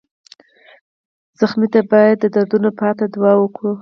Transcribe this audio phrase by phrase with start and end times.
[1.37, 3.69] ټپي ته باید د دردونو پای ته دعا وکړو.